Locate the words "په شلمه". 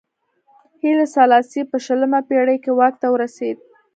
1.71-2.19